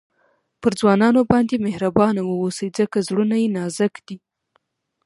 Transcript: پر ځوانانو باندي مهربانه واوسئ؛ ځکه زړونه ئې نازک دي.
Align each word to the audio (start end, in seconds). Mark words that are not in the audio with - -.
پر 0.61 0.71
ځوانانو 0.79 1.21
باندي 1.31 1.57
مهربانه 1.67 2.21
واوسئ؛ 2.25 2.67
ځکه 2.79 2.97
زړونه 3.07 3.35
ئې 3.41 3.47
نازک 3.57 3.93
دي. 4.07 4.17